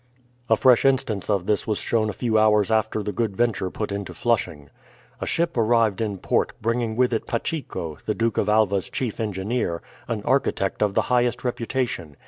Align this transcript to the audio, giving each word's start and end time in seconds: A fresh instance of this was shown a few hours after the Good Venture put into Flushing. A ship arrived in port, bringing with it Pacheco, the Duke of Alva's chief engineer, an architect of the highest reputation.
A 0.49 0.55
fresh 0.55 0.83
instance 0.83 1.29
of 1.29 1.45
this 1.45 1.67
was 1.67 1.77
shown 1.77 2.09
a 2.09 2.13
few 2.13 2.35
hours 2.39 2.71
after 2.71 3.03
the 3.03 3.11
Good 3.11 3.37
Venture 3.37 3.69
put 3.69 3.91
into 3.91 4.15
Flushing. 4.15 4.71
A 5.19 5.27
ship 5.27 5.55
arrived 5.55 6.01
in 6.01 6.17
port, 6.17 6.53
bringing 6.59 6.95
with 6.95 7.13
it 7.13 7.27
Pacheco, 7.27 7.99
the 8.07 8.15
Duke 8.15 8.39
of 8.39 8.49
Alva's 8.49 8.89
chief 8.89 9.19
engineer, 9.19 9.83
an 10.07 10.23
architect 10.23 10.81
of 10.81 10.95
the 10.95 11.03
highest 11.13 11.43
reputation. 11.43 12.17